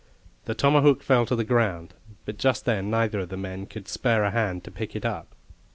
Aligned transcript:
The 0.45 0.55
tomahawk 0.55 1.03
fell 1.03 1.27
to 1.27 1.35
the 1.35 1.43
ground, 1.43 1.93
but 2.25 2.39
just 2.39 2.65
then 2.65 2.89
neither 2.89 3.19
of 3.19 3.29
the 3.29 3.37
men 3.37 3.67
could 3.67 3.87
spare 3.87 4.23
a 4.23 4.31
hand 4.31 4.63
to 4.63 4.71
pick 4.71 4.95
it 4.95 5.05
up. 5.05 5.35